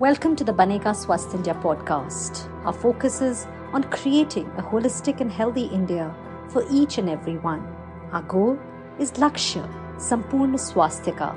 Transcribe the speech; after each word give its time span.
Welcome 0.00 0.36
to 0.36 0.44
the 0.44 0.52
Banega 0.52 0.94
Swasth 0.94 1.34
podcast. 1.60 2.48
Our 2.64 2.72
focus 2.72 3.20
is 3.20 3.48
on 3.72 3.82
creating 3.82 4.46
a 4.56 4.62
holistic 4.62 5.20
and 5.20 5.32
healthy 5.32 5.64
India 5.64 6.14
for 6.50 6.64
each 6.70 6.98
and 6.98 7.10
every 7.10 7.36
one. 7.38 7.66
Our 8.12 8.22
goal 8.22 8.56
is 9.00 9.10
Lakshya 9.14 9.68
Sampurna 9.96 10.56
Swastika, 10.56 11.32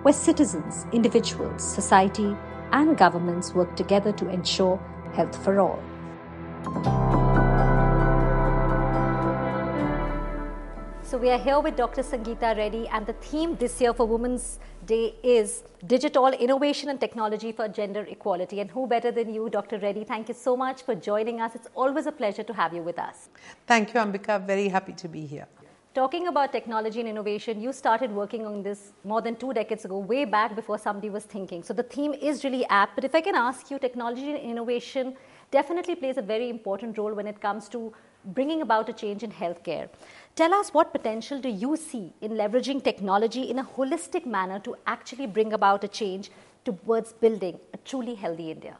where 0.00 0.14
citizens, 0.14 0.86
individuals, 0.94 1.62
society, 1.62 2.34
and 2.72 2.96
governments 2.96 3.52
work 3.52 3.76
together 3.76 4.12
to 4.12 4.30
ensure 4.30 4.80
health 5.12 5.36
for 5.44 5.60
all. 5.60 5.82
So, 11.16 11.22
we 11.22 11.30
are 11.30 11.38
here 11.38 11.60
with 11.60 11.76
Dr. 11.76 12.02
Sangeeta 12.02 12.54
Reddy, 12.58 12.86
and 12.88 13.06
the 13.06 13.14
theme 13.14 13.56
this 13.56 13.80
year 13.80 13.94
for 13.94 14.04
Women's 14.04 14.58
Day 14.84 15.14
is 15.22 15.62
Digital 15.86 16.26
Innovation 16.26 16.90
and 16.90 17.00
Technology 17.00 17.52
for 17.52 17.68
Gender 17.68 18.02
Equality. 18.02 18.60
And 18.60 18.70
who 18.70 18.86
better 18.86 19.10
than 19.10 19.32
you, 19.32 19.48
Dr. 19.48 19.78
Reddy? 19.78 20.04
Thank 20.04 20.28
you 20.28 20.34
so 20.34 20.58
much 20.58 20.82
for 20.82 20.94
joining 20.94 21.40
us. 21.40 21.54
It's 21.54 21.68
always 21.74 22.04
a 22.04 22.12
pleasure 22.12 22.42
to 22.42 22.52
have 22.52 22.74
you 22.74 22.82
with 22.82 22.98
us. 22.98 23.30
Thank 23.66 23.94
you, 23.94 24.00
Ambika. 24.00 24.46
Very 24.46 24.68
happy 24.68 24.92
to 24.92 25.08
be 25.08 25.24
here. 25.24 25.46
Talking 25.94 26.28
about 26.28 26.52
technology 26.52 27.00
and 27.00 27.08
innovation, 27.08 27.62
you 27.62 27.72
started 27.72 28.10
working 28.10 28.44
on 28.44 28.62
this 28.62 28.92
more 29.02 29.22
than 29.22 29.36
two 29.36 29.54
decades 29.54 29.86
ago, 29.86 29.96
way 29.96 30.26
back 30.26 30.54
before 30.54 30.76
somebody 30.76 31.08
was 31.08 31.24
thinking. 31.24 31.62
So 31.62 31.72
the 31.72 31.84
theme 31.84 32.12
is 32.12 32.44
really 32.44 32.66
apt. 32.66 32.94
But 32.94 33.04
if 33.04 33.14
I 33.14 33.22
can 33.22 33.34
ask 33.34 33.70
you, 33.70 33.78
technology 33.78 34.32
and 34.32 34.38
innovation 34.38 35.16
definitely 35.50 35.94
plays 35.94 36.18
a 36.18 36.22
very 36.22 36.50
important 36.50 36.98
role 36.98 37.14
when 37.14 37.26
it 37.26 37.40
comes 37.40 37.70
to 37.70 37.94
bringing 38.26 38.62
about 38.62 38.88
a 38.88 38.92
change 38.92 39.22
in 39.22 39.30
healthcare. 39.30 39.88
Tell 40.34 40.52
us 40.52 40.74
what 40.74 40.92
potential 40.92 41.40
do 41.40 41.48
you 41.48 41.76
see 41.76 42.12
in 42.20 42.32
leveraging 42.32 42.82
technology 42.84 43.42
in 43.50 43.58
a 43.58 43.64
holistic 43.64 44.26
manner 44.26 44.58
to 44.60 44.76
actually 44.86 45.26
bring 45.26 45.52
about 45.52 45.84
a 45.84 45.88
change 45.88 46.30
towards 46.64 47.12
building 47.12 47.58
a 47.72 47.78
truly 47.78 48.14
healthy 48.14 48.50
India? 48.50 48.76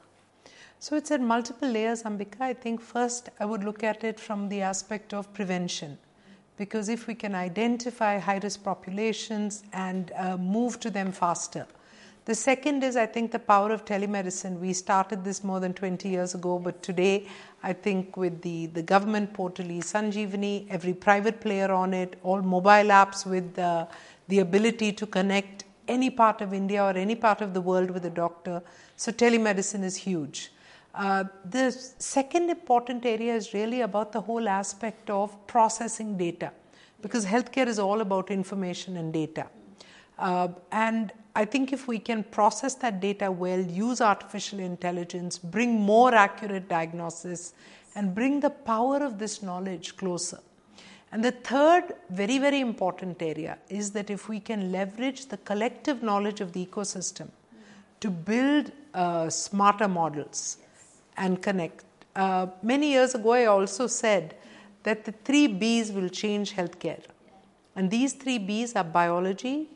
So 0.78 0.96
it's 0.96 1.10
at 1.10 1.20
multiple 1.20 1.68
layers, 1.68 2.02
Ambika. 2.02 2.40
I 2.40 2.52
think 2.52 2.80
first 2.80 3.30
I 3.40 3.46
would 3.46 3.64
look 3.64 3.82
at 3.82 4.04
it 4.04 4.20
from 4.20 4.48
the 4.48 4.60
aspect 4.60 5.14
of 5.14 5.32
prevention. 5.32 5.98
Because 6.56 6.88
if 6.88 7.06
we 7.06 7.14
can 7.14 7.34
identify 7.34 8.18
high 8.18 8.38
risk 8.38 8.62
populations 8.62 9.62
and 9.72 10.12
uh, 10.16 10.36
move 10.36 10.80
to 10.80 10.90
them 10.90 11.12
faster, 11.12 11.66
the 12.26 12.34
second 12.34 12.82
is, 12.82 12.96
I 12.96 13.06
think, 13.06 13.30
the 13.30 13.38
power 13.38 13.70
of 13.70 13.84
telemedicine. 13.84 14.58
We 14.58 14.72
started 14.72 15.22
this 15.22 15.44
more 15.44 15.60
than 15.60 15.72
20 15.74 16.08
years 16.08 16.34
ago, 16.34 16.58
but 16.58 16.82
today, 16.82 17.28
I 17.62 17.72
think, 17.72 18.16
with 18.16 18.42
the, 18.42 18.66
the 18.66 18.82
government 18.82 19.32
portal, 19.32 19.66
Sanjeevani, 19.66 20.66
every 20.68 20.92
private 20.92 21.40
player 21.40 21.70
on 21.70 21.94
it, 21.94 22.18
all 22.24 22.42
mobile 22.42 22.90
apps 22.90 23.24
with 23.24 23.54
the, 23.54 23.86
the 24.26 24.40
ability 24.40 24.92
to 24.94 25.06
connect 25.06 25.64
any 25.86 26.10
part 26.10 26.40
of 26.40 26.52
India 26.52 26.82
or 26.82 26.90
any 26.90 27.14
part 27.14 27.40
of 27.42 27.54
the 27.54 27.60
world 27.60 27.92
with 27.92 28.04
a 28.06 28.10
doctor. 28.10 28.60
So, 28.96 29.12
telemedicine 29.12 29.84
is 29.84 29.94
huge. 29.94 30.50
Uh, 30.96 31.24
the 31.48 31.70
second 31.70 32.50
important 32.50 33.06
area 33.06 33.36
is 33.36 33.54
really 33.54 33.82
about 33.82 34.10
the 34.10 34.20
whole 34.20 34.48
aspect 34.48 35.10
of 35.10 35.46
processing 35.46 36.16
data 36.18 36.50
because 37.02 37.24
healthcare 37.24 37.68
is 37.68 37.78
all 37.78 38.00
about 38.00 38.32
information 38.32 38.96
and 38.96 39.12
data. 39.12 39.46
Uh, 40.18 40.48
and 40.72 41.12
I 41.36 41.44
think 41.44 41.70
if 41.70 41.86
we 41.86 41.98
can 41.98 42.24
process 42.24 42.74
that 42.76 42.98
data 42.98 43.30
well, 43.30 43.60
use 43.60 44.00
artificial 44.00 44.58
intelligence, 44.58 45.38
bring 45.38 45.78
more 45.78 46.14
accurate 46.14 46.66
diagnosis, 46.66 47.52
and 47.94 48.14
bring 48.14 48.40
the 48.40 48.48
power 48.48 48.96
of 49.04 49.18
this 49.18 49.42
knowledge 49.42 49.98
closer. 49.98 50.38
And 51.12 51.22
the 51.22 51.32
third, 51.32 51.92
very, 52.08 52.38
very 52.38 52.60
important 52.60 53.20
area 53.20 53.58
is 53.68 53.90
that 53.90 54.08
if 54.08 54.30
we 54.30 54.40
can 54.40 54.72
leverage 54.72 55.26
the 55.26 55.36
collective 55.36 56.02
knowledge 56.02 56.40
of 56.40 56.54
the 56.54 56.64
ecosystem 56.64 57.28
to 58.00 58.10
build 58.10 58.72
uh, 58.94 59.28
smarter 59.28 59.88
models 59.88 60.56
and 61.18 61.42
connect. 61.42 61.84
Uh, 62.14 62.46
many 62.62 62.92
years 62.92 63.14
ago, 63.14 63.32
I 63.34 63.44
also 63.44 63.86
said 63.86 64.36
that 64.84 65.04
the 65.04 65.12
three 65.12 65.48
B's 65.48 65.92
will 65.92 66.08
change 66.08 66.54
healthcare. 66.54 67.04
And 67.74 67.90
these 67.90 68.14
three 68.14 68.38
B's 68.38 68.74
are 68.74 68.84
biology, 68.84 69.68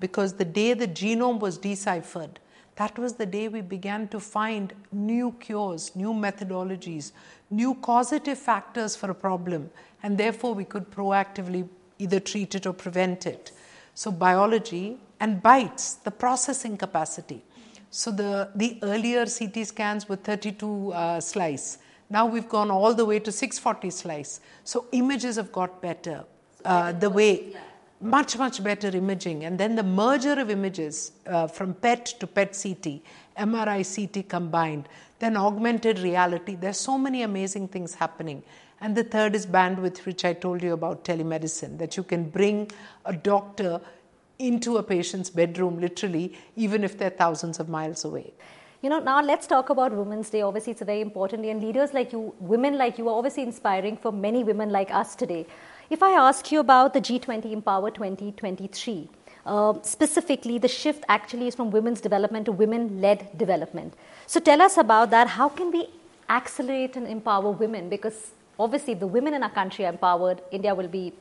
because 0.00 0.32
the 0.32 0.44
day 0.44 0.74
the 0.74 0.88
genome 0.88 1.38
was 1.38 1.58
deciphered, 1.58 2.40
that 2.76 2.98
was 2.98 3.14
the 3.14 3.26
day 3.26 3.46
we 3.48 3.60
began 3.60 4.08
to 4.08 4.18
find 4.18 4.72
new 4.90 5.32
cures, 5.38 5.94
new 5.94 6.14
methodologies, 6.14 7.12
new 7.50 7.74
causative 7.74 8.38
factors 8.38 8.96
for 8.96 9.10
a 9.10 9.14
problem, 9.14 9.70
and 10.02 10.16
therefore 10.16 10.54
we 10.54 10.64
could 10.64 10.90
proactively 10.90 11.68
either 11.98 12.18
treat 12.18 12.54
it 12.54 12.66
or 12.66 12.72
prevent 12.72 13.26
it. 13.26 13.52
So, 13.94 14.10
biology 14.10 14.96
and 15.20 15.42
bytes, 15.42 16.02
the 16.02 16.10
processing 16.10 16.78
capacity. 16.78 17.42
So, 17.90 18.10
the, 18.10 18.48
the 18.54 18.78
earlier 18.82 19.26
CT 19.26 19.66
scans 19.66 20.08
were 20.08 20.16
32 20.16 20.92
uh, 20.92 21.20
slice. 21.20 21.78
Now 22.08 22.24
we've 22.24 22.48
gone 22.48 22.70
all 22.70 22.94
the 22.94 23.04
way 23.04 23.18
to 23.18 23.30
640 23.30 23.90
slice. 23.90 24.40
So, 24.64 24.86
images 24.92 25.36
have 25.36 25.52
got 25.52 25.82
better. 25.82 26.24
Uh, 26.64 26.92
the 26.92 27.10
way 27.10 27.56
much, 28.00 28.36
much 28.38 28.62
better 28.62 28.88
imaging. 28.88 29.44
And 29.44 29.58
then 29.58 29.76
the 29.76 29.82
merger 29.82 30.32
of 30.32 30.50
images 30.50 31.12
uh, 31.26 31.46
from 31.46 31.74
PET 31.74 32.06
to 32.20 32.26
PET 32.26 32.58
CT, 32.60 33.02
MRI 33.38 33.84
CT 33.84 34.28
combined, 34.28 34.88
then 35.18 35.36
augmented 35.36 35.98
reality. 35.98 36.56
There's 36.56 36.78
so 36.78 36.96
many 36.96 37.22
amazing 37.22 37.68
things 37.68 37.94
happening. 37.94 38.42
And 38.80 38.96
the 38.96 39.04
third 39.04 39.34
is 39.34 39.46
bandwidth, 39.46 40.06
which 40.06 40.24
I 40.24 40.32
told 40.32 40.62
you 40.62 40.72
about 40.72 41.04
telemedicine, 41.04 41.76
that 41.78 41.96
you 41.96 42.02
can 42.02 42.30
bring 42.30 42.70
a 43.04 43.12
doctor 43.12 43.80
into 44.38 44.78
a 44.78 44.82
patient's 44.82 45.28
bedroom, 45.28 45.78
literally, 45.78 46.34
even 46.56 46.82
if 46.82 46.96
they're 46.96 47.10
thousands 47.10 47.60
of 47.60 47.68
miles 47.68 48.06
away. 48.06 48.32
You 48.80 48.88
know, 48.88 48.98
now 48.98 49.20
let's 49.20 49.46
talk 49.46 49.68
about 49.68 49.92
Women's 49.92 50.30
Day. 50.30 50.40
Obviously, 50.40 50.70
it's 50.70 50.80
a 50.80 50.86
very 50.86 51.02
important 51.02 51.42
day, 51.42 51.50
and 51.50 51.62
leaders 51.62 51.92
like 51.92 52.12
you, 52.12 52.34
women 52.40 52.78
like 52.78 52.96
you, 52.96 53.10
are 53.10 53.18
obviously 53.18 53.42
inspiring 53.42 53.98
for 53.98 54.10
many 54.10 54.42
women 54.42 54.70
like 54.70 54.90
us 54.90 55.14
today. 55.14 55.46
If 55.90 56.04
I 56.04 56.12
ask 56.12 56.52
you 56.52 56.60
about 56.60 56.94
the 56.94 57.00
G20 57.00 57.50
Empower 57.50 57.90
2023, 57.90 59.08
uh, 59.44 59.74
specifically, 59.82 60.56
the 60.56 60.68
shift 60.68 61.02
actually 61.08 61.48
is 61.48 61.56
from 61.56 61.72
women's 61.72 62.00
development 62.00 62.46
to 62.46 62.52
women 62.52 63.00
led 63.00 63.36
development. 63.36 63.94
So, 64.28 64.38
tell 64.38 64.62
us 64.62 64.76
about 64.76 65.10
that. 65.10 65.26
How 65.26 65.48
can 65.48 65.72
we 65.72 65.88
accelerate 66.28 66.94
and 66.94 67.08
empower 67.08 67.50
women? 67.50 67.88
Because 67.88 68.30
obviously, 68.56 68.92
if 68.92 69.00
the 69.00 69.08
women 69.08 69.34
in 69.34 69.42
our 69.42 69.50
country 69.50 69.84
are 69.84 69.88
empowered, 69.88 70.40
India 70.52 70.72
will 70.76 70.86
be 70.86 71.12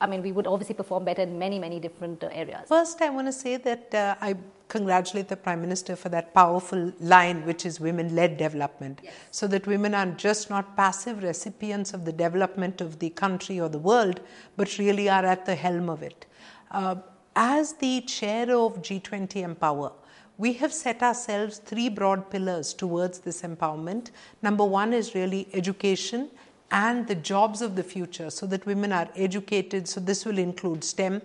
I 0.00 0.06
mean, 0.06 0.22
we 0.22 0.32
would 0.32 0.46
obviously 0.46 0.74
perform 0.74 1.04
better 1.04 1.22
in 1.22 1.38
many, 1.38 1.58
many 1.58 1.80
different 1.80 2.22
uh, 2.22 2.28
areas. 2.32 2.68
First, 2.68 3.00
I 3.00 3.10
want 3.10 3.26
to 3.28 3.32
say 3.32 3.56
that 3.56 3.94
uh, 3.94 4.14
I 4.20 4.36
congratulate 4.68 5.28
the 5.28 5.36
Prime 5.36 5.60
Minister 5.60 5.96
for 5.96 6.08
that 6.10 6.34
powerful 6.34 6.92
line, 7.00 7.46
which 7.46 7.64
is 7.64 7.80
women 7.80 8.14
led 8.14 8.36
development. 8.36 9.00
Yes. 9.02 9.14
So 9.30 9.46
that 9.48 9.66
women 9.66 9.94
are 9.94 10.06
just 10.06 10.50
not 10.50 10.76
passive 10.76 11.22
recipients 11.22 11.94
of 11.94 12.04
the 12.04 12.12
development 12.12 12.80
of 12.80 12.98
the 12.98 13.10
country 13.10 13.60
or 13.60 13.68
the 13.68 13.78
world, 13.78 14.20
but 14.56 14.78
really 14.78 15.08
are 15.08 15.24
at 15.24 15.46
the 15.46 15.54
helm 15.54 15.88
of 15.88 16.02
it. 16.02 16.26
Uh, 16.70 16.96
as 17.34 17.74
the 17.74 18.00
chair 18.02 18.50
of 18.50 18.82
G20 18.82 19.36
Empower, 19.36 19.92
we 20.38 20.52
have 20.54 20.72
set 20.72 21.02
ourselves 21.02 21.58
three 21.58 21.88
broad 21.88 22.30
pillars 22.30 22.74
towards 22.74 23.20
this 23.20 23.42
empowerment. 23.42 24.10
Number 24.42 24.64
one 24.64 24.92
is 24.92 25.14
really 25.14 25.48
education 25.54 26.30
and 26.70 27.06
the 27.06 27.14
jobs 27.14 27.62
of 27.62 27.76
the 27.76 27.82
future 27.82 28.30
so 28.30 28.46
that 28.46 28.66
women 28.66 28.92
are 28.92 29.08
educated. 29.14 29.88
So, 29.88 30.00
this 30.00 30.24
will 30.24 30.38
include 30.38 30.82
STEM. 30.84 31.22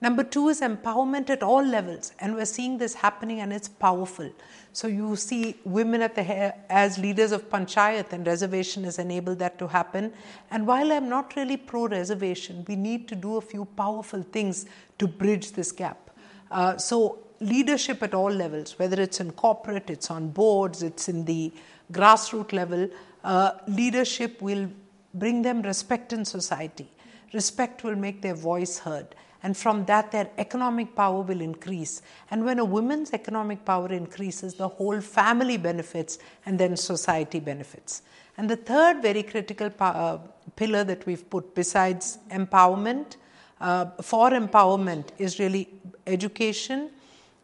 Number 0.00 0.22
two 0.22 0.48
is 0.48 0.60
empowerment 0.60 1.30
at 1.30 1.42
all 1.42 1.64
levels, 1.64 2.12
and 2.20 2.34
we're 2.34 2.44
seeing 2.44 2.76
this 2.76 2.92
happening 2.94 3.40
and 3.40 3.50
it's 3.50 3.68
powerful. 3.68 4.30
So, 4.72 4.88
you 4.88 5.16
see 5.16 5.56
women 5.64 6.02
at 6.02 6.14
the 6.14 6.22
as 6.70 6.98
leaders 6.98 7.32
of 7.32 7.48
panchayat, 7.50 8.12
and 8.12 8.26
reservation 8.26 8.84
has 8.84 8.98
enabled 8.98 9.38
that 9.38 9.58
to 9.58 9.66
happen. 9.66 10.12
And 10.50 10.66
while 10.66 10.92
I'm 10.92 11.08
not 11.08 11.34
really 11.34 11.56
pro 11.56 11.88
reservation, 11.88 12.64
we 12.68 12.76
need 12.76 13.08
to 13.08 13.14
do 13.14 13.36
a 13.36 13.40
few 13.40 13.64
powerful 13.64 14.22
things 14.22 14.66
to 14.98 15.08
bridge 15.08 15.52
this 15.52 15.72
gap. 15.72 16.10
Uh, 16.50 16.76
so, 16.76 17.18
leadership 17.40 18.02
at 18.02 18.14
all 18.14 18.30
levels, 18.30 18.78
whether 18.78 19.00
it's 19.00 19.20
in 19.20 19.32
corporate, 19.32 19.90
it's 19.90 20.10
on 20.10 20.28
boards, 20.28 20.82
it's 20.82 21.08
in 21.08 21.24
the 21.24 21.52
grassroots 21.92 22.52
level, 22.52 22.88
uh, 23.26 23.58
leadership 23.66 24.40
will 24.40 24.70
bring 25.12 25.42
them 25.42 25.60
respect 25.62 26.12
in 26.12 26.24
society. 26.24 26.88
Respect 27.32 27.82
will 27.82 27.96
make 27.96 28.22
their 28.22 28.34
voice 28.34 28.78
heard. 28.78 29.14
And 29.42 29.56
from 29.56 29.84
that, 29.86 30.12
their 30.12 30.30
economic 30.38 30.94
power 30.94 31.22
will 31.22 31.40
increase. 31.40 32.02
And 32.30 32.44
when 32.44 32.58
a 32.60 32.64
woman's 32.64 33.12
economic 33.12 33.64
power 33.64 33.92
increases, 33.92 34.54
the 34.54 34.68
whole 34.68 35.00
family 35.00 35.56
benefits 35.56 36.18
and 36.46 36.58
then 36.58 36.76
society 36.76 37.40
benefits. 37.40 38.02
And 38.38 38.48
the 38.48 38.56
third 38.56 39.02
very 39.02 39.22
critical 39.22 39.70
uh, 39.80 40.18
pillar 40.54 40.84
that 40.84 41.04
we've 41.04 41.28
put, 41.28 41.54
besides 41.54 42.18
empowerment, 42.30 43.16
uh, 43.60 43.86
for 44.02 44.30
empowerment, 44.30 45.08
is 45.18 45.40
really 45.40 45.68
education. 46.06 46.90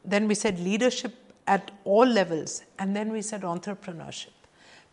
Then 0.05 0.29
we 0.29 0.35
said 0.35 0.61
leadership 0.61 1.15
at 1.47 1.73
all 1.85 2.07
levels. 2.07 2.63
And 2.79 2.95
then 2.95 3.11
we 3.11 3.23
said 3.23 3.43
entrepreneurship 3.43 4.31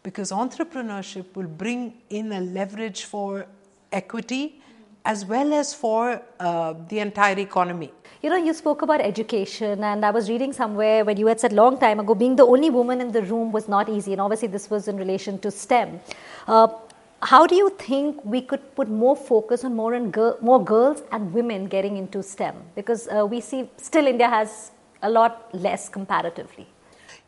because 0.04 0.32
entrepreneurship 0.32 1.26
will 1.36 1.48
bring 1.48 1.94
in 2.10 2.32
a 2.32 2.42
leverage 2.42 3.04
for 3.04 3.46
equity 3.92 4.62
as 5.06 5.26
well 5.26 5.54
as 5.54 5.74
for 5.74 6.22
uh, 6.40 6.74
the 6.90 7.00
entire 7.00 7.38
economy. 7.40 7.92
You 8.22 8.30
know, 8.30 8.36
you 8.36 8.54
spoke 8.54 8.82
about 8.82 9.00
education, 9.00 9.84
and 9.84 10.06
I 10.06 10.12
was 10.12 10.30
reading 10.30 10.52
somewhere 10.52 11.06
when 11.06 11.16
you 11.18 11.28
had 11.28 11.40
said 11.40 11.54
long 11.54 11.80
time 11.80 12.00
ago, 12.02 12.14
being 12.14 12.36
the 12.36 12.46
only 12.46 12.70
woman 12.70 13.00
in 13.00 13.12
the 13.12 13.22
room 13.22 13.52
was 13.52 13.70
not 13.70 13.88
easy, 13.88 14.12
and 14.12 14.22
obviously 14.22 14.50
this 14.50 14.70
was 14.70 14.90
in 14.90 14.98
relation 14.98 15.40
to 15.40 15.52
STEM. 15.52 16.02
Uh, 16.48 16.68
how 17.22 17.46
do 17.48 17.56
you 17.56 17.70
think 17.80 18.24
we 18.24 18.42
could 18.42 18.76
put 18.76 18.90
more 18.90 19.16
focus 19.16 19.64
on 19.64 19.76
more 19.76 19.94
and 19.94 20.12
girl, 20.12 20.38
more 20.42 20.64
girls 20.64 21.02
and 21.12 21.34
women 21.34 21.66
getting 21.66 21.98
into 21.98 22.22
STEM? 22.22 22.56
Because 22.76 23.08
uh, 23.08 23.26
we 23.26 23.42
see 23.42 23.70
still 23.78 24.06
India 24.08 24.30
has 24.30 24.72
a 25.02 25.10
lot 25.10 25.50
less 25.54 25.88
comparatively. 25.90 26.68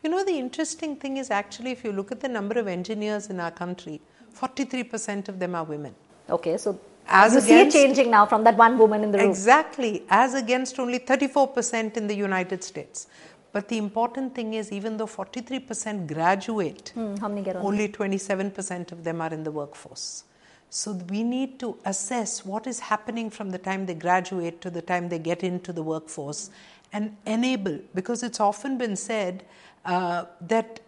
You 0.02 0.10
know, 0.10 0.24
the 0.24 0.36
interesting 0.36 0.96
thing 0.96 1.16
is 1.16 1.30
actually 1.30 1.70
if 1.70 1.84
you 1.84 1.92
look 1.92 2.10
at 2.10 2.20
the 2.20 2.28
number 2.28 2.58
of 2.58 2.66
engineers 2.66 3.28
in 3.30 3.38
our 3.38 3.52
country, 3.52 4.00
43% 4.36 5.28
of 5.28 5.38
them 5.38 5.54
are 5.54 5.64
women. 5.64 5.94
Okay, 6.28 6.56
so 6.56 6.78
as 7.06 7.32
you 7.32 7.38
against, 7.38 7.72
see 7.72 7.80
it 7.80 7.86
changing 7.86 8.10
now 8.10 8.26
from 8.26 8.42
that 8.44 8.56
one 8.56 8.78
woman 8.78 9.04
in 9.04 9.12
the 9.12 9.18
room. 9.18 9.30
Exactly, 9.30 10.02
as 10.08 10.34
against 10.34 10.78
only 10.80 10.98
34% 10.98 11.96
in 11.96 12.08
the 12.08 12.16
United 12.16 12.64
States. 12.64 13.06
But 13.52 13.68
the 13.68 13.78
important 13.78 14.34
thing 14.34 14.54
is, 14.54 14.72
even 14.72 14.96
though 14.96 15.06
43% 15.06 16.08
graduate, 16.08 16.90
hmm, 16.94 17.14
only 17.22 17.88
27% 17.88 18.92
of 18.92 19.04
them 19.04 19.20
are 19.20 19.32
in 19.32 19.44
the 19.44 19.52
workforce. 19.52 20.24
So 20.70 20.92
we 21.10 21.22
need 21.22 21.60
to 21.60 21.76
assess 21.84 22.46
what 22.46 22.66
is 22.66 22.80
happening 22.80 23.28
from 23.28 23.50
the 23.50 23.58
time 23.58 23.84
they 23.84 23.94
graduate 23.94 24.62
to 24.62 24.70
the 24.70 24.80
time 24.80 25.10
they 25.10 25.18
get 25.18 25.44
into 25.44 25.70
the 25.70 25.82
workforce 25.82 26.50
and 26.92 27.16
enable, 27.26 27.78
because 27.94 28.22
it's 28.22 28.40
often 28.40 28.78
been 28.78 28.96
said 28.96 29.44
uh, 29.84 30.24
that 30.40 30.80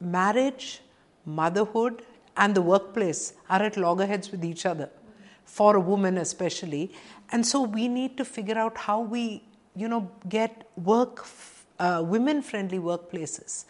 marriage, 0.00 0.80
motherhood, 1.24 2.02
and 2.36 2.54
the 2.54 2.62
workplace 2.62 3.34
are 3.48 3.62
at 3.62 3.76
loggerheads 3.76 4.30
with 4.30 4.44
each 4.44 4.64
other 4.64 4.88
for 5.44 5.76
a 5.76 5.80
woman 5.80 6.18
especially. 6.18 6.90
And 7.30 7.46
so 7.46 7.62
we 7.62 7.88
need 7.88 8.16
to 8.16 8.24
figure 8.24 8.58
out 8.58 8.78
how 8.78 9.00
we 9.00 9.42
you 9.76 9.88
know 9.88 10.10
get 10.28 10.68
work 10.76 11.24
uh, 11.78 12.02
women 12.04 12.42
friendly 12.42 12.78
workplaces 12.78 13.64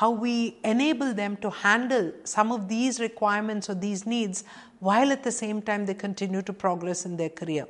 how 0.00 0.10
we 0.24 0.34
enable 0.72 1.12
them 1.20 1.36
to 1.44 1.50
handle 1.50 2.06
some 2.24 2.52
of 2.56 2.68
these 2.68 3.00
requirements 3.00 3.70
or 3.70 3.76
these 3.86 4.02
needs 4.14 4.44
while 4.88 5.10
at 5.16 5.22
the 5.28 5.34
same 5.42 5.60
time 5.68 5.86
they 5.86 5.98
continue 6.06 6.42
to 6.42 6.52
progress 6.64 7.06
in 7.08 7.16
their 7.20 7.34
career 7.40 7.66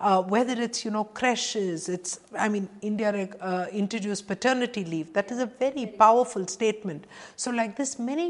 uh, 0.00 0.20
whether 0.34 0.56
it's 0.66 0.84
you 0.84 0.90
know 0.96 1.04
creches 1.20 1.88
it's 1.96 2.12
i 2.38 2.48
mean 2.54 2.68
india 2.90 3.10
uh, 3.40 3.66
introduced 3.82 4.26
paternity 4.32 4.84
leave 4.94 5.12
that 5.18 5.30
is 5.36 5.40
a 5.46 5.50
very 5.64 5.86
powerful 6.04 6.46
statement 6.58 7.06
so 7.36 7.50
like 7.60 7.74
this 7.82 7.94
many 8.10 8.28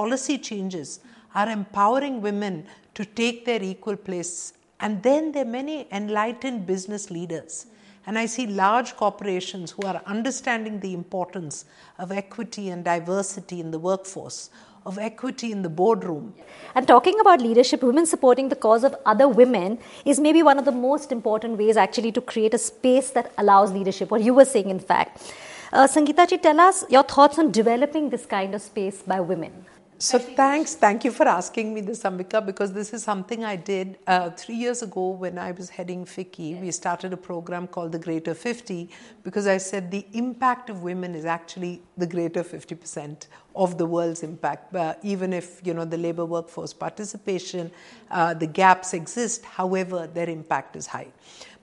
policy 0.00 0.38
changes 0.50 1.00
are 1.34 1.48
empowering 1.48 2.20
women 2.20 2.64
to 2.94 3.04
take 3.04 3.44
their 3.44 3.62
equal 3.62 3.96
place. 3.96 4.52
And 4.80 5.02
then 5.02 5.32
there 5.32 5.44
are 5.44 5.48
many 5.48 5.86
enlightened 5.92 6.66
business 6.66 7.10
leaders. 7.10 7.66
And 8.06 8.18
I 8.18 8.26
see 8.26 8.46
large 8.46 8.96
corporations 8.96 9.72
who 9.72 9.82
are 9.86 10.00
understanding 10.06 10.80
the 10.80 10.94
importance 10.94 11.64
of 11.98 12.10
equity 12.10 12.70
and 12.70 12.84
diversity 12.84 13.60
in 13.60 13.70
the 13.70 13.78
workforce, 13.78 14.50
of 14.86 14.98
equity 14.98 15.52
in 15.52 15.62
the 15.62 15.68
boardroom. 15.68 16.34
And 16.74 16.88
talking 16.88 17.20
about 17.20 17.40
leadership, 17.40 17.82
women 17.82 18.06
supporting 18.06 18.48
the 18.48 18.56
cause 18.56 18.84
of 18.84 18.96
other 19.04 19.28
women 19.28 19.78
is 20.04 20.18
maybe 20.18 20.42
one 20.42 20.58
of 20.58 20.64
the 20.64 20.72
most 20.72 21.12
important 21.12 21.58
ways 21.58 21.76
actually 21.76 22.12
to 22.12 22.20
create 22.20 22.54
a 22.54 22.58
space 22.58 23.10
that 23.10 23.32
allows 23.36 23.72
leadership, 23.72 24.10
what 24.10 24.22
you 24.22 24.32
were 24.32 24.46
saying, 24.46 24.70
in 24.70 24.80
fact. 24.80 25.34
Uh, 25.72 25.86
Sangeeta 25.86 26.28
ji, 26.28 26.38
tell 26.38 26.58
us 26.58 26.84
your 26.88 27.02
thoughts 27.02 27.38
on 27.38 27.52
developing 27.52 28.10
this 28.10 28.26
kind 28.26 28.54
of 28.54 28.62
space 28.62 29.02
by 29.02 29.20
women. 29.20 29.66
So 30.02 30.18
thanks, 30.18 30.76
thank 30.76 31.04
you 31.04 31.12
for 31.12 31.28
asking 31.28 31.74
me 31.74 31.82
this, 31.82 32.04
Ambika, 32.04 32.44
because 32.44 32.72
this 32.72 32.94
is 32.94 33.04
something 33.04 33.44
I 33.44 33.56
did 33.56 33.98
uh, 34.06 34.30
three 34.30 34.54
years 34.54 34.80
ago 34.82 35.10
when 35.10 35.36
I 35.38 35.50
was 35.50 35.68
heading 35.68 36.06
FICCI. 36.06 36.58
We 36.58 36.70
started 36.70 37.12
a 37.12 37.18
program 37.18 37.66
called 37.66 37.92
the 37.92 37.98
Greater 37.98 38.32
50 38.32 38.88
because 39.22 39.46
I 39.46 39.58
said 39.58 39.90
the 39.90 40.06
impact 40.14 40.70
of 40.70 40.82
women 40.82 41.14
is 41.14 41.26
actually 41.26 41.82
the 41.98 42.06
greater 42.06 42.42
50% 42.42 43.26
of 43.54 43.76
the 43.76 43.84
world's 43.84 44.22
impact. 44.22 44.74
Uh, 44.74 44.94
even 45.02 45.34
if 45.34 45.60
you 45.66 45.74
know 45.74 45.84
the 45.84 45.98
labor 45.98 46.24
workforce 46.24 46.72
participation, 46.72 47.70
uh, 48.10 48.32
the 48.32 48.46
gaps 48.46 48.94
exist. 48.94 49.44
However, 49.44 50.06
their 50.06 50.30
impact 50.30 50.76
is 50.76 50.86
high. 50.86 51.08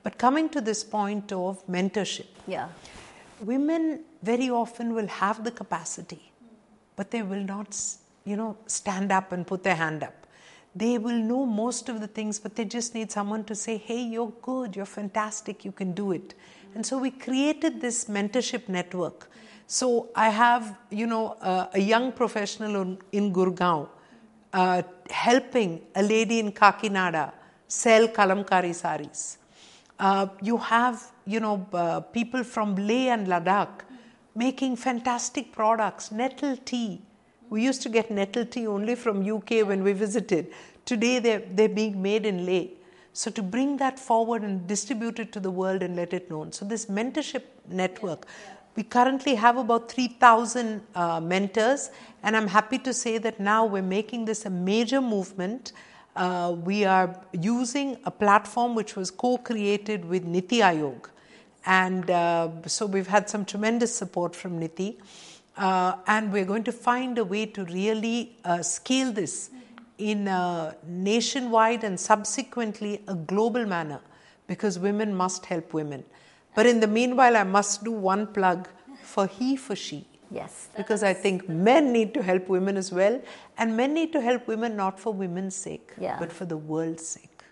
But 0.03 0.19
coming 0.19 0.47
to 0.49 0.61
this 0.61 0.83
point 0.83 1.31
of 1.31 1.65
mentorship, 1.65 2.27
yeah, 2.45 2.69
women 3.41 4.01
very 4.21 4.51
often 4.51 4.93
will 4.93 5.07
have 5.07 5.43
the 5.43 5.49
capacity, 5.49 6.31
but 6.95 7.09
they 7.09 7.23
will 7.23 7.43
not 7.43 7.73
you 8.27 8.35
know, 8.35 8.57
stand 8.67 9.11
up 9.11 9.31
and 9.31 9.47
put 9.47 9.63
their 9.63 9.75
hand 9.75 10.03
up. 10.03 10.27
They 10.75 10.97
will 10.97 11.17
know 11.17 11.45
most 11.45 11.89
of 11.89 12.01
the 12.01 12.07
things, 12.07 12.39
but 12.39 12.55
they 12.55 12.65
just 12.65 12.93
need 12.93 13.11
someone 13.11 13.45
to 13.45 13.55
say, 13.55 13.77
hey, 13.77 14.01
you're 14.01 14.33
good, 14.41 14.75
you're 14.75 14.85
fantastic, 14.85 15.63
you 15.65 15.71
can 15.71 15.93
do 15.93 16.11
it. 16.11 16.35
And 16.75 16.85
so 16.85 16.97
we 16.97 17.09
created 17.09 17.81
this 17.81 18.05
mentorship 18.05 18.67
network. 18.67 19.29
So 19.65 20.09
I 20.15 20.29
have, 20.29 20.77
you 20.91 21.07
know, 21.07 21.37
uh, 21.41 21.69
a 21.73 21.79
young 21.79 22.11
professional 22.11 22.97
in 23.11 23.33
Gurgaon 23.33 23.87
uh, 24.53 24.83
helping 25.09 25.81
a 25.95 26.03
lady 26.03 26.39
in 26.39 26.51
Kakinada 26.51 27.31
sell 27.67 28.07
kalamkari 28.09 28.75
saris. 28.75 29.37
Uh, 29.99 30.27
you 30.41 30.57
have, 30.57 31.11
you 31.25 31.39
know, 31.39 31.65
uh, 31.73 32.01
people 32.01 32.43
from 32.43 32.75
Leh 32.75 33.09
and 33.09 33.27
Ladakh 33.27 33.81
making 34.35 34.75
fantastic 34.75 35.51
products, 35.51 36.11
nettle 36.11 36.55
tea, 36.57 37.01
we 37.49 37.63
used 37.63 37.81
to 37.83 37.89
get 37.89 38.11
nettle 38.11 38.45
tea 38.45 38.67
only 38.67 38.95
from 38.95 39.27
UK 39.29 39.65
when 39.67 39.83
we 39.83 39.93
visited. 39.93 40.53
Today 40.85 41.19
they're, 41.19 41.43
they're 41.51 41.69
being 41.69 42.01
made 42.01 42.25
in 42.25 42.45
Leh. 42.45 42.67
So 43.13 43.31
to 43.31 43.41
bring 43.41 43.77
that 43.77 43.97
forward 43.97 44.43
and 44.43 44.67
distribute 44.67 45.19
it 45.19 45.31
to 45.31 45.39
the 45.39 45.49
world 45.49 45.81
and 45.81 45.95
let 45.95 46.13
it 46.13 46.29
known. 46.29 46.51
So 46.51 46.65
this 46.65 46.85
mentorship 46.85 47.43
network, 47.67 48.27
we 48.75 48.83
currently 48.83 49.33
have 49.33 49.57
about 49.57 49.91
3,000 49.91 50.81
uh, 50.93 51.19
mentors, 51.19 51.89
and 52.21 52.37
I'm 52.37 52.45
happy 52.45 52.77
to 52.77 52.93
say 52.93 53.17
that 53.17 53.39
now 53.39 53.65
we're 53.65 53.81
making 53.81 54.25
this 54.25 54.45
a 54.45 54.51
major 54.51 55.01
movement. 55.01 55.73
Uh, 56.15 56.55
we 56.63 56.85
are 56.85 57.19
using 57.33 57.97
a 58.05 58.11
platform 58.11 58.75
which 58.75 58.95
was 58.95 59.09
co-created 59.09 60.05
with 60.05 60.25
Niti 60.25 60.59
Aayog, 60.59 61.09
and 61.65 62.11
uh, 62.11 62.49
so 62.67 62.85
we've 62.85 63.07
had 63.07 63.27
some 63.27 63.45
tremendous 63.45 63.95
support 63.95 64.35
from 64.35 64.59
Niti. 64.59 64.99
Uh, 65.57 65.95
and 66.05 66.31
we're 66.31 66.45
going 66.45 66.63
to 66.63 66.71
find 66.71 67.17
a 67.17 67.25
way 67.25 67.45
to 67.45 67.65
really 67.65 68.37
uh, 68.45 68.61
scale 68.61 69.11
this 69.11 69.49
in 69.97 70.27
a 70.27 70.75
nationwide 70.85 71.83
and 71.83 71.99
subsequently 71.99 73.01
a 73.07 73.15
global 73.15 73.65
manner 73.65 73.99
because 74.45 74.77
women 74.77 75.13
must 75.15 75.45
help 75.47 75.73
women. 75.73 76.03
But 76.55 76.65
in 76.65 76.79
the 76.79 76.87
meanwhile, 76.87 77.35
I 77.35 77.43
must 77.43 77.83
do 77.83 77.91
one 77.91 78.27
plug 78.27 78.67
for 79.01 79.27
he, 79.27 79.55
for 79.55 79.75
she. 79.75 80.05
Yes. 80.29 80.69
Because 80.75 81.03
I 81.03 81.13
think 81.13 81.47
men 81.47 81.91
need 81.91 82.13
to 82.13 82.21
help 82.21 82.49
women 82.49 82.77
as 82.77 82.91
well, 82.91 83.21
and 83.57 83.75
men 83.75 83.93
need 83.93 84.11
to 84.13 84.21
help 84.21 84.47
women 84.47 84.75
not 84.75 84.99
for 84.99 85.13
women's 85.13 85.55
sake, 85.55 85.91
yeah. 85.99 86.17
but 86.19 86.31
for 86.31 86.45
the 86.45 86.57
world's 86.57 87.07
sake. 87.07 87.43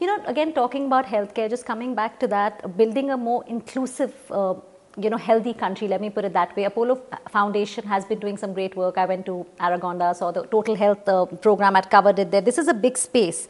You 0.00 0.08
know, 0.08 0.24
again, 0.26 0.52
talking 0.52 0.86
about 0.86 1.06
healthcare, 1.06 1.48
just 1.48 1.64
coming 1.64 1.94
back 1.94 2.18
to 2.20 2.26
that, 2.28 2.76
building 2.76 3.10
a 3.10 3.16
more 3.16 3.44
inclusive 3.46 4.14
uh, 4.30 4.54
you 4.96 5.10
know 5.10 5.16
healthy 5.16 5.52
country 5.52 5.88
let 5.88 6.00
me 6.00 6.10
put 6.10 6.24
it 6.24 6.32
that 6.32 6.56
way. 6.56 6.64
Apollo 6.64 7.00
foundation 7.28 7.84
has 7.84 8.04
been 8.04 8.18
doing 8.18 8.36
some 8.36 8.52
great 8.52 8.76
work. 8.76 8.98
I 8.98 9.06
went 9.06 9.26
to 9.26 9.46
aragonda 9.60 10.14
saw 10.14 10.30
the 10.30 10.42
total 10.44 10.74
health 10.74 11.08
uh, 11.08 11.26
program 11.26 11.76
i'd 11.76 11.90
covered 11.90 12.18
it 12.18 12.30
there. 12.30 12.40
This 12.40 12.58
is 12.58 12.68
a 12.68 12.74
big 12.74 12.96
space. 12.96 13.48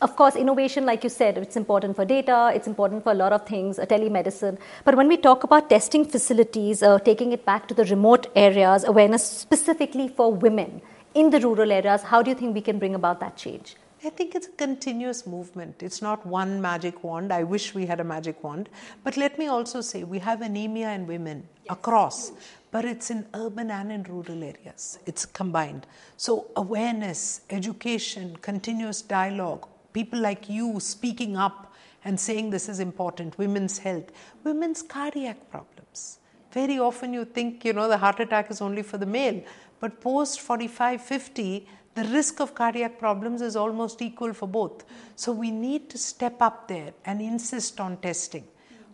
Of 0.00 0.16
course 0.16 0.34
innovation 0.34 0.86
like 0.86 1.04
you 1.04 1.10
said 1.10 1.38
it's 1.38 1.56
important 1.56 1.94
for 1.94 2.04
data 2.04 2.50
it's 2.54 2.66
important 2.66 3.04
for 3.04 3.12
a 3.12 3.14
lot 3.14 3.32
of 3.32 3.46
things 3.46 3.78
uh, 3.78 3.86
telemedicine. 3.86 4.58
But 4.84 4.96
when 4.96 5.08
we 5.08 5.16
talk 5.16 5.44
about 5.44 5.68
testing 5.70 6.04
facilities 6.04 6.82
uh, 6.82 6.98
taking 6.98 7.32
it 7.32 7.44
back 7.44 7.68
to 7.68 7.74
the 7.74 7.84
remote 7.84 8.26
areas 8.34 8.84
awareness 8.84 9.24
specifically 9.24 10.08
for 10.08 10.32
women 10.32 10.80
in 11.14 11.30
the 11.30 11.40
rural 11.40 11.70
areas 11.70 12.02
how 12.02 12.22
do 12.22 12.30
you 12.30 12.34
think 12.34 12.54
we 12.54 12.60
can 12.62 12.78
bring 12.78 12.94
about 12.94 13.20
that 13.20 13.36
change 13.36 13.76
I 14.04 14.10
think 14.10 14.34
it's 14.34 14.48
a 14.48 14.52
continuous 14.52 15.28
movement. 15.28 15.80
It's 15.80 16.02
not 16.02 16.26
one 16.26 16.60
magic 16.60 17.04
wand. 17.04 17.32
I 17.32 17.44
wish 17.44 17.72
we 17.72 17.86
had 17.86 18.00
a 18.00 18.04
magic 18.04 18.42
wand. 18.42 18.68
But 19.04 19.16
let 19.16 19.38
me 19.38 19.46
also 19.46 19.80
say 19.80 20.02
we 20.02 20.18
have 20.18 20.42
anemia 20.42 20.90
in 20.90 21.06
women 21.06 21.46
yes. 21.64 21.72
across, 21.78 22.32
but 22.72 22.84
it's 22.84 23.12
in 23.12 23.26
urban 23.32 23.70
and 23.70 23.92
in 23.92 24.02
rural 24.02 24.42
areas. 24.42 24.98
It's 25.06 25.24
combined. 25.24 25.86
So, 26.16 26.46
awareness, 26.56 27.42
education, 27.50 28.36
continuous 28.42 29.02
dialogue, 29.02 29.68
people 29.92 30.18
like 30.18 30.48
you 30.48 30.80
speaking 30.80 31.36
up 31.36 31.72
and 32.04 32.18
saying 32.18 32.50
this 32.50 32.68
is 32.68 32.80
important, 32.80 33.38
women's 33.38 33.78
health, 33.78 34.10
women's 34.42 34.82
cardiac 34.82 35.48
problems. 35.48 36.18
Very 36.50 36.78
often 36.80 37.12
you 37.12 37.24
think, 37.24 37.64
you 37.64 37.72
know, 37.72 37.86
the 37.86 37.98
heart 37.98 38.18
attack 38.18 38.50
is 38.50 38.60
only 38.60 38.82
for 38.82 38.98
the 38.98 39.06
male, 39.06 39.42
but 39.78 40.00
post 40.00 40.40
45, 40.40 41.00
50, 41.00 41.68
the 41.94 42.04
risk 42.04 42.40
of 42.40 42.54
cardiac 42.54 42.98
problems 42.98 43.42
is 43.42 43.56
almost 43.56 44.00
equal 44.02 44.32
for 44.32 44.48
both. 44.48 44.84
So 45.16 45.32
we 45.32 45.50
need 45.50 45.90
to 45.90 45.98
step 45.98 46.40
up 46.40 46.68
there 46.68 46.92
and 47.04 47.20
insist 47.20 47.80
on 47.80 47.98
testing. 47.98 48.44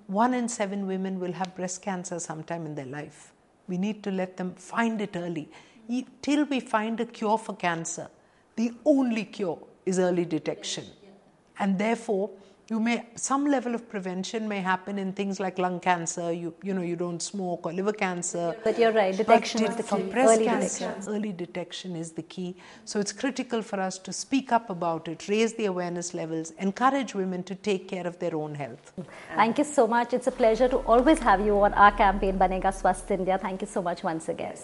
One 0.07 0.35
in 0.35 0.49
seven 0.49 0.87
women 0.87 1.21
will 1.21 1.33
have 1.33 1.55
breast 1.55 1.83
cancer 1.83 2.19
sometime 2.19 2.67
in 2.67 2.75
their 2.75 2.87
life. 2.87 3.33
We 3.69 3.79
need 3.79 4.03
to 4.05 4.11
let 4.11 4.37
them 4.37 4.55
find 4.55 5.01
it 5.01 5.17
early. 5.17 5.49
Till 6.23 6.45
we 6.45 6.61
find 6.61 6.99
a 7.01 7.07
cure 7.07 7.39
for 7.39 7.55
cancer, 7.55 8.09
the 8.57 8.73
only 8.85 9.25
cure 9.25 9.59
is 9.87 9.99
early 9.99 10.25
detection. 10.25 10.85
and 11.59 11.79
therefore 11.79 12.31
you 12.71 12.79
may 12.79 13.07
some 13.15 13.47
level 13.47 13.75
of 13.75 13.89
prevention 13.89 14.47
may 14.47 14.61
happen 14.61 14.99
in 14.99 15.13
things 15.13 15.41
like 15.41 15.59
lung 15.59 15.81
cancer. 15.81 16.31
You 16.33 16.55
you 16.63 16.75
know 16.75 16.83
you 16.83 16.97
don't 16.97 17.23
smoke 17.23 17.67
or 17.67 17.73
liver 17.73 17.93
cancer. 17.93 18.55
But 18.63 18.79
you're 18.79 18.93
right 18.93 19.17
detection 19.17 19.65
is 19.65 19.77
the 19.77 19.83
for 19.83 19.97
key. 19.97 20.11
breast 20.15 20.33
early 20.33 20.45
cancer 20.45 20.89
detection. 20.89 21.15
early 21.15 21.33
detection 21.33 21.97
is 21.97 22.13
the 22.13 22.23
key. 22.23 22.57
So 22.85 23.01
it's 23.01 23.13
critical 23.13 23.63
for 23.63 23.81
us 23.81 23.99
to 24.09 24.13
speak 24.13 24.53
up 24.53 24.69
about 24.69 25.09
it 25.09 25.29
raise 25.29 25.55
the 25.55 25.65
awareness 25.67 26.13
levels 26.13 26.51
encourage 26.59 27.15
women 27.15 27.43
to 27.45 27.55
take 27.55 27.89
care 27.89 28.07
of 28.07 28.19
their 28.19 28.37
own 28.37 28.55
health. 28.55 28.93
Thank 29.35 29.59
you 29.59 29.65
so 29.65 29.87
much. 29.87 30.13
It's 30.13 30.27
a 30.27 30.37
pleasure 30.43 30.69
to 30.69 30.79
always 30.97 31.21
have 31.21 31.41
you 31.45 31.59
on 31.61 31.73
our 31.73 31.93
campaign 31.93 32.39
banega 32.39 32.75
swasth 32.83 33.11
india. 33.11 33.39
Thank 33.39 33.63
you 33.63 33.67
so 33.79 33.83
much 33.89 34.03
once 34.03 34.29
again. 34.29 34.59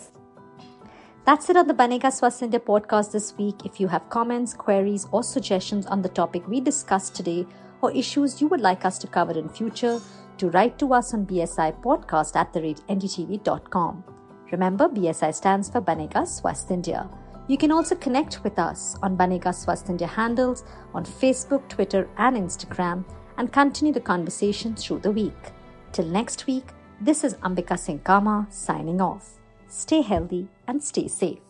That's 1.26 1.49
it 1.49 1.56
on 1.56 1.66
the 1.66 1.73
Banega 1.73 2.08
Swasth 2.12 2.42
India 2.42 2.61
podcast 2.61 3.12
this 3.12 3.32
week. 3.38 3.64
If 3.64 3.80
you 3.80 3.88
have 3.88 4.11
comments, 4.11 4.52
queries, 4.52 5.06
or 5.11 5.23
suggestions 5.23 5.87
on 5.87 6.02
the 6.02 6.11
topic 6.11 6.46
we 6.46 6.61
discussed 6.61 7.14
today, 7.14 7.46
or 7.85 7.93
issues 7.93 8.41
you 8.41 8.49
would 8.49 8.61
like 8.61 8.85
us 8.85 8.99
to 8.99 9.07
cover 9.07 9.38
in 9.38 9.49
future, 9.49 10.00
to 10.38 10.50
write 10.50 10.79
to 10.79 10.95
us 10.95 11.12
on 11.14 11.26
BSI 11.26 11.83
podcast 11.83 12.35
at 12.35 12.53
the 12.53 12.62
rate 12.62 12.81
ndtv.com. 12.88 14.05
Remember, 14.50 14.88
BSI 14.88 15.35
stands 15.35 15.69
for 15.69 15.81
Banega 15.81 16.23
Swasth 16.35 16.71
India. 16.71 17.09
You 17.47 17.59
can 17.59 17.71
also 17.71 17.95
connect 17.95 18.43
with 18.43 18.59
us 18.59 18.97
on 19.03 19.17
Banega 19.19 19.53
Swasth 19.53 19.91
India 19.91 20.07
handles 20.07 20.64
on 20.95 21.05
Facebook, 21.05 21.69
Twitter, 21.69 22.09
and 22.17 22.37
Instagram 22.37 23.05
and 23.37 23.53
continue 23.53 23.93
the 23.93 24.00
conversation 24.00 24.75
through 24.75 25.00
the 25.00 25.11
week. 25.11 25.53
Till 25.93 26.07
next 26.07 26.47
week, 26.47 26.69
this 27.00 27.23
is 27.23 27.35
Ambika 27.35 27.79
Singh 27.79 27.99
Kama 27.99 28.47
signing 28.50 29.00
off. 29.00 29.41
Stay 29.69 30.00
healthy 30.00 30.49
and 30.67 30.83
stay 30.83 31.09
safe. 31.09 31.41